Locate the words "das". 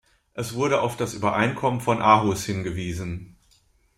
0.97-1.13